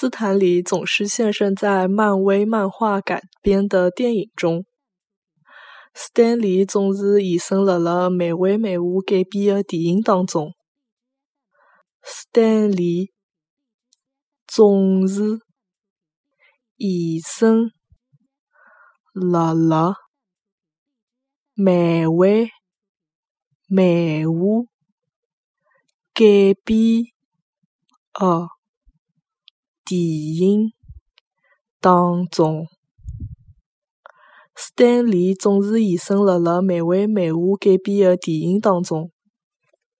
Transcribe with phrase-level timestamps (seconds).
[0.00, 4.64] 斯坦李总是现身在漫威漫画改编的电影中。
[5.92, 10.54] 斯坦李总是现身辣辣漫威漫画改编的电影当中。
[12.02, 13.12] 斯坦李
[14.46, 15.40] 总是
[16.78, 17.70] 现身
[19.12, 19.96] 辣辣
[21.52, 22.48] 漫威
[23.68, 24.64] 漫画
[26.14, 27.02] 改编
[28.14, 28.59] 的
[29.90, 30.72] 电影
[31.80, 32.68] 当中。
[34.54, 39.10] 斯坦利总是现身辣辣漫威漫画改编的电影当中。